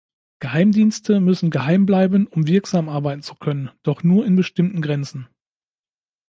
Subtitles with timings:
[0.39, 5.29] Geheimdienste müssen geheim bleiben, um wirksam arbeiten zu können, doch nur in bestimmten Grenzen.